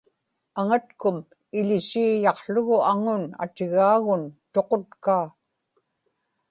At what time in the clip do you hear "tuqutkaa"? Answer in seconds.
4.53-5.27